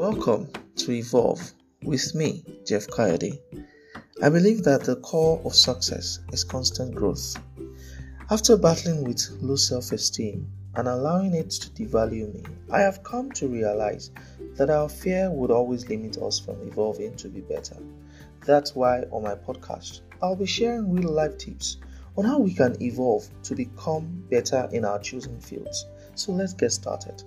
[0.00, 3.38] Welcome to Evolve with me, Jeff Kayode.
[4.22, 7.36] I believe that the core of success is constant growth.
[8.30, 13.30] After battling with low self esteem and allowing it to devalue me, I have come
[13.32, 14.10] to realize
[14.56, 17.76] that our fear would always limit us from evolving to be better.
[18.46, 21.76] That's why on my podcast, I'll be sharing real life tips
[22.16, 25.84] on how we can evolve to become better in our chosen fields.
[26.14, 27.22] So let's get started.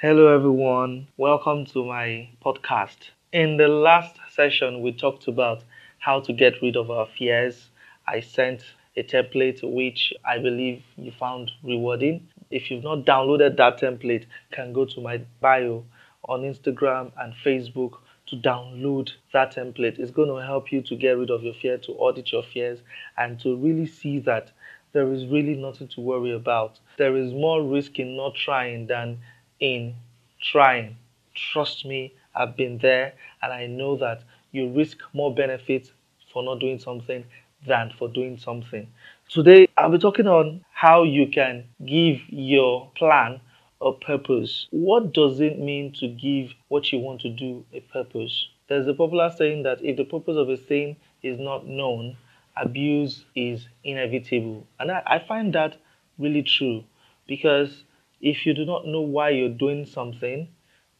[0.00, 1.08] Hello, everyone.
[1.18, 2.96] Welcome to my podcast.
[3.34, 5.62] In the last session, we talked about
[5.98, 7.68] how to get rid of our fears.
[8.08, 8.64] I sent
[8.96, 12.26] a template which I believe you found rewarding.
[12.50, 15.84] If you've not downloaded that template, can go to my bio
[16.26, 19.98] on Instagram and Facebook to download that template.
[19.98, 22.78] It's going to help you to get rid of your fear, to audit your fears,
[23.18, 24.50] and to really see that
[24.92, 26.80] there is really nothing to worry about.
[26.96, 29.18] There is more risk in not trying than
[29.60, 29.94] in
[30.42, 30.96] trying.
[31.34, 34.22] Trust me, I've been there and I know that
[34.52, 35.92] you risk more benefits
[36.32, 37.24] for not doing something
[37.66, 38.86] than for doing something.
[39.28, 43.40] Today, I'll be talking on how you can give your plan
[43.80, 44.66] a purpose.
[44.70, 48.48] What does it mean to give what you want to do a purpose?
[48.68, 52.16] There's a popular saying that if the purpose of a thing is not known,
[52.56, 54.66] abuse is inevitable.
[54.78, 55.76] And I, I find that
[56.18, 56.84] really true
[57.26, 57.84] because
[58.20, 60.48] if you do not know why you're doing something,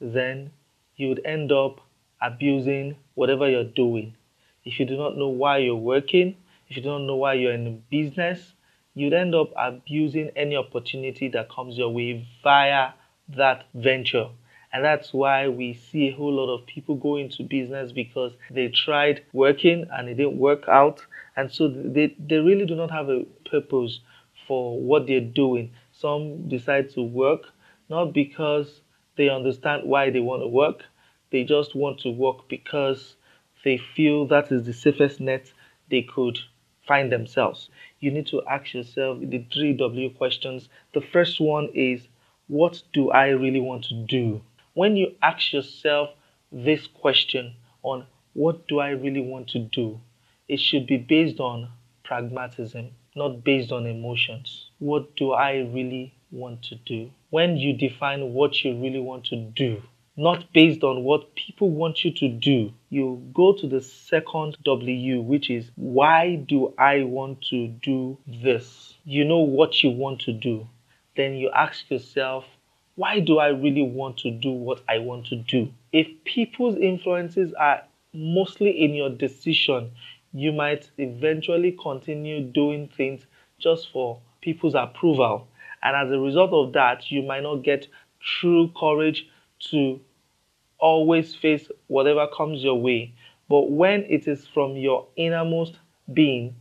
[0.01, 0.51] then
[0.97, 1.81] you would end up
[2.21, 4.15] abusing whatever you're doing.
[4.65, 6.37] If you do not know why you're working,
[6.69, 8.53] if you don't know why you're in business,
[8.95, 12.91] you'd end up abusing any opportunity that comes your way via
[13.29, 14.29] that venture.
[14.73, 18.69] And that's why we see a whole lot of people go into business because they
[18.69, 21.05] tried working and it didn't work out.
[21.37, 24.01] And so they, they really do not have a purpose
[24.47, 25.73] for what they're doing.
[26.01, 27.53] Some decide to work
[27.91, 28.81] not because
[29.17, 30.85] they understand why they want to work,
[31.31, 33.17] they just want to work because
[33.65, 35.53] they feel that is the safest net
[35.91, 36.39] they could
[36.89, 37.69] find themselves.
[38.01, 40.71] You need to ask yourself the three W questions.
[40.95, 42.09] The first one is,
[42.49, 44.41] What do I really want to do?
[44.73, 46.15] When you ask yourself
[46.51, 50.01] this question on what do I really want to do,
[50.49, 51.69] it should be based on
[52.05, 54.71] pragmatism not based on emotions.
[54.79, 57.11] What do I really want to do?
[57.29, 59.83] When you define what you really want to do,
[60.17, 65.21] not based on what people want you to do, you go to the second W,
[65.21, 68.95] which is why do I want to do this?
[69.05, 70.67] You know what you want to do.
[71.15, 72.47] Then you ask yourself,
[72.95, 75.71] why do I really want to do what I want to do?
[75.93, 77.83] If people's influences are
[78.15, 79.91] mostly in your decision,
[80.33, 83.23] you might eventually continue doing things
[83.59, 85.49] just for people's approval.
[85.83, 87.87] And as a result of that, you might not get
[88.21, 89.27] true courage
[89.71, 90.01] to
[90.79, 93.15] always face whatever comes your way.
[93.49, 95.79] But when it is from your innermost
[96.13, 96.55] being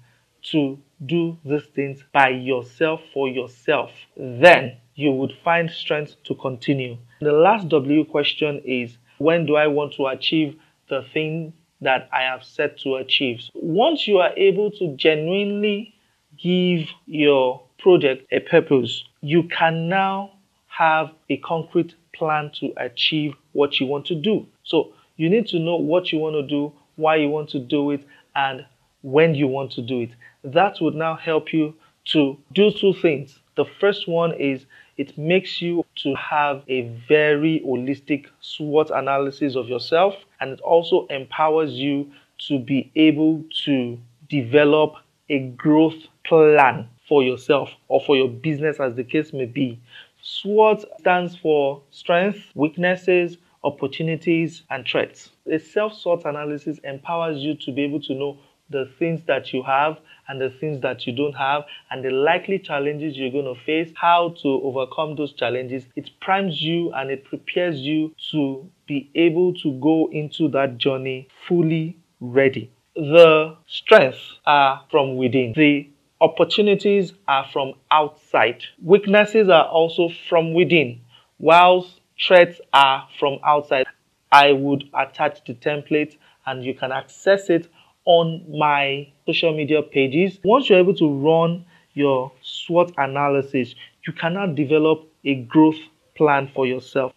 [0.52, 6.98] to do these things by yourself for yourself, then you would find strength to continue.
[7.22, 10.58] The last W question is when do I want to achieve
[10.90, 13.42] the thing that I have set to achieve.
[13.54, 15.94] Once you are able to genuinely
[16.38, 20.32] give your project a purpose, you can now
[20.68, 24.46] have a concrete plan to achieve what you want to do.
[24.64, 27.92] So you need to know what you want to do, why you want to do
[27.92, 28.66] it, and
[29.02, 30.12] when you want to do it.
[30.44, 31.76] That would now help you
[32.06, 33.40] to do two things.
[33.56, 34.66] The first one is
[35.00, 41.08] it makes you to have a very holistic SWOT analysis of yourself and it also
[41.08, 42.12] empowers you
[42.50, 44.96] to be able to develop
[45.30, 45.96] a growth
[46.26, 49.80] plan for yourself or for your business as the case may be.
[50.22, 55.30] SWOT stands for strengths, weaknesses, opportunities, and threats.
[55.50, 58.38] A self SWOT analysis empowers you to be able to know
[58.70, 59.98] the things that you have
[60.28, 63.92] and the things that you don't have and the likely challenges you're going to face,
[63.96, 65.86] how to overcome those challenges.
[65.96, 71.28] It primes you and it prepares you to be able to go into that journey
[71.48, 72.72] fully ready.
[72.96, 75.54] The strengths are from within.
[75.56, 75.90] The
[76.22, 78.64] opportunities are from outside.
[78.84, 81.02] Weaknesses are also from within,
[81.40, 83.86] whilst threats are from outside.
[84.32, 87.68] I would attach the template and you can access it
[88.10, 90.40] on my social media pages.
[90.44, 91.64] Once you're able to run
[91.94, 93.76] your SWOT analysis,
[94.08, 95.78] you can now develop a growth
[96.16, 97.14] plan for yourself.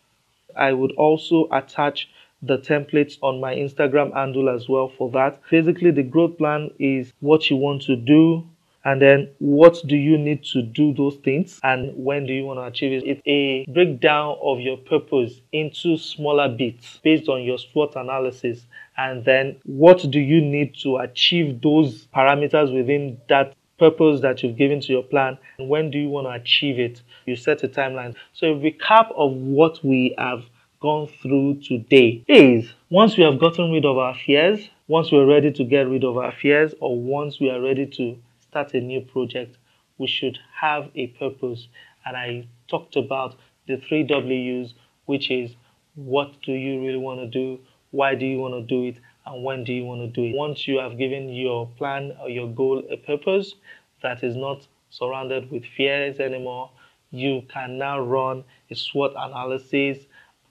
[0.55, 2.11] I would also attach
[2.43, 5.41] the templates on my Instagram handle as well for that.
[5.51, 8.47] Basically, the growth plan is what you want to do,
[8.85, 11.61] and then what do you need to do those things?
[11.63, 13.07] And when do you want to achieve it?
[13.07, 18.67] It's a breakdown of your purpose into smaller bits based on your SWOT analysis.
[18.97, 24.57] And then what do you need to achieve those parameters within that purpose that you've
[24.57, 25.39] given to your plan?
[25.59, 27.03] And when do you want to achieve it?
[27.27, 28.17] You set a timeline.
[28.33, 30.45] So a recap of what we have
[30.81, 35.51] gone through today is once we have gotten rid of our fears once we're ready
[35.51, 38.19] to get rid of our fears or once we are ready to
[38.53, 39.57] start a new project,
[39.97, 41.69] we should have a purpose.
[42.05, 44.75] And I talked about the three W's,
[45.07, 45.57] which is
[45.95, 47.59] what do you really want to do,
[47.93, 50.37] why do you want to do it, and when do you want to do it.
[50.37, 53.55] Once you have given your plan or your goal a purpose
[54.03, 56.71] that is not surrounded with fears anymore,
[57.11, 60.05] you can now run a SWOT analysis,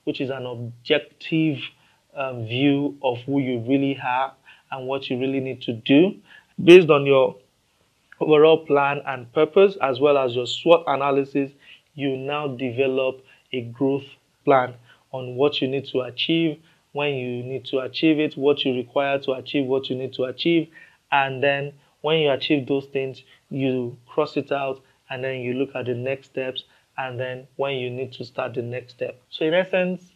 [0.05, 1.59] which is an objective
[2.15, 4.33] um, view of who you really are
[4.71, 6.15] and what you really need to do
[6.63, 7.35] based on your
[8.21, 11.51] overall plan and purpose, as well as your SWOT analysis,
[11.95, 14.05] you now develop a growth
[14.45, 14.73] plan
[15.11, 16.57] on what you need to achieve,
[16.93, 20.23] when you need to achieve it, what you require to achieve what you need to
[20.23, 20.69] achieve,
[21.11, 25.75] and then when you achieve those things, you cross it out and then you look
[25.75, 26.63] at the next steps
[26.97, 29.21] and then when you need to start the next step.
[29.29, 30.11] So, in essence,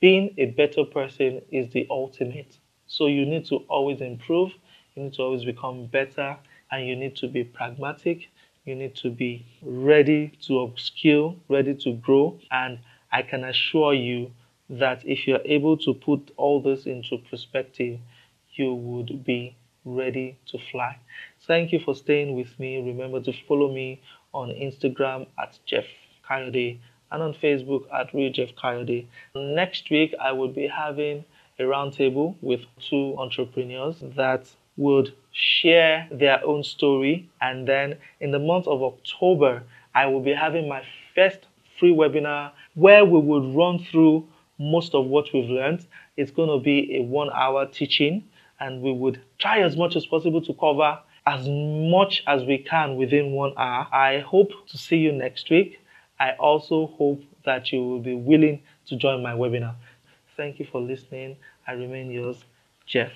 [0.00, 2.58] being a better person is the ultimate.
[2.86, 4.52] So, you need to always improve,
[4.94, 6.36] you need to always become better
[6.70, 8.28] and you need to be pragmatic.
[8.64, 12.38] You need to be ready to upskill, ready to grow.
[12.50, 12.78] And
[13.12, 14.32] I can assure you
[14.70, 17.98] that if you're able to put all this into perspective,
[18.54, 20.98] you would be ready to fly.
[21.46, 22.78] Thank you for staying with me.
[22.78, 24.00] Remember to follow me
[24.32, 25.84] on Instagram at Jeff
[26.28, 26.78] Kayode
[27.12, 29.06] and on Facebook at Real Jeff Kayode.
[29.34, 31.24] Next week, I will be having
[31.58, 37.28] a roundtable with two entrepreneurs that would share their own story.
[37.40, 39.62] And then in the month of October,
[39.94, 40.82] I will be having my
[41.14, 41.46] first
[41.78, 44.26] free webinar where we would run through
[44.58, 45.86] most of what we've learned.
[46.16, 48.24] It's going to be a one hour teaching,
[48.60, 52.96] and we would try as much as possible to cover as much as we can
[52.96, 53.86] within one hour.
[53.92, 55.80] I hope to see you next week.
[56.20, 59.74] I also hope that you will be willing to join my webinar.
[60.36, 61.36] Thank you for listening.
[61.66, 62.44] I remain yours,
[62.86, 63.12] Jeff.